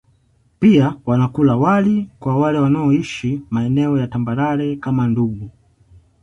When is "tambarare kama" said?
4.07-5.07